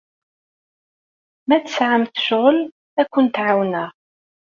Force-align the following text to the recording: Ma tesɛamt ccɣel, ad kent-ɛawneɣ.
Ma 1.47 1.57
tesɛamt 1.63 2.15
ccɣel, 2.21 2.57
ad 2.99 3.07
kent-ɛawneɣ. 3.13 3.89